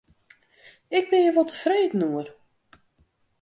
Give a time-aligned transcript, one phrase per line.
[0.97, 2.27] Ik bin hjir wol tefreden oer.